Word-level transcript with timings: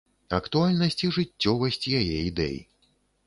Актуальнасць 0.37 1.03
і 1.07 1.09
жыццёвасць 1.17 1.85
яе 1.99 2.17
ідэй. 2.31 2.57